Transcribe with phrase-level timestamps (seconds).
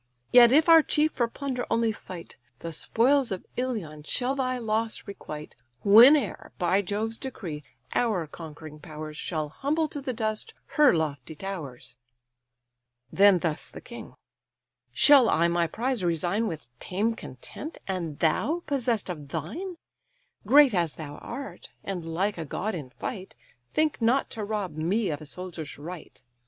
[0.31, 5.03] Yet if our chief for plunder only fight, The spoils of Ilion shall thy loss
[5.05, 11.35] requite, Whene'er, by Jove's decree, our conquering powers Shall humble to the dust her lofty
[11.35, 11.99] towers."
[13.13, 14.15] Then thus the king:
[14.91, 19.75] "Shall I my prize resign With tame content, and thou possess'd of thine?
[20.47, 23.35] Great as thou art, and like a god in fight,
[23.75, 26.23] Think not to rob me of a soldier's right.